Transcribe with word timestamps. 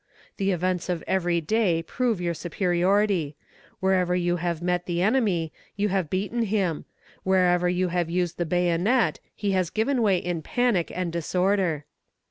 The 0.37 0.49
events 0.51 0.89
of 0.89 1.03
every 1.05 1.41
day 1.41 1.83
prove 1.83 2.19
your 2.19 2.33
superiority; 2.33 3.35
wherever 3.79 4.15
you 4.15 4.37
have 4.37 4.59
met 4.59 4.87
the 4.87 4.99
enemy, 4.99 5.53
you 5.75 5.89
have 5.89 6.09
beaten 6.09 6.41
him; 6.45 6.85
wherever 7.21 7.69
you 7.69 7.89
have 7.89 8.09
used 8.09 8.39
the 8.39 8.43
bayonet, 8.47 9.19
he 9.35 9.51
has 9.51 9.69
given 9.69 10.01
way 10.01 10.17
in 10.17 10.41
panic 10.41 10.91
and 10.91 11.13
disorder. 11.13 11.85